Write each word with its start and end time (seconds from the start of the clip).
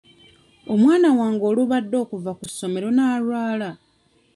Omwana 0.73 1.09
wange 1.19 1.43
olubadde 1.51 1.95
okuva 2.03 2.31
ku 2.39 2.45
ssomero 2.49 2.87
n'alwala. 2.93 3.69